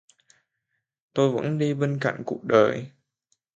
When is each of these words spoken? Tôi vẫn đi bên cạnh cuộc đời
Tôi 1.13 1.29
vẫn 1.31 1.57
đi 1.57 1.73
bên 1.73 1.97
cạnh 2.01 2.23
cuộc 2.25 2.43
đời 2.43 2.91